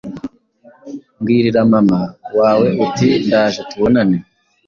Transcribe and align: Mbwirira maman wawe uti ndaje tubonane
Mbwirira 1.19 1.61
maman 1.71 2.09
wawe 2.37 2.67
uti 2.85 3.09
ndaje 3.25 3.61
tubonane 3.69 4.17